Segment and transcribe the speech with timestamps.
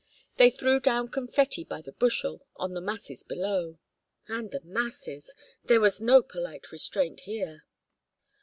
[0.37, 3.77] They threw down confetti by the bushel on the masses below.
[4.27, 5.35] And the masses!
[5.65, 7.67] There was no polite restraint here.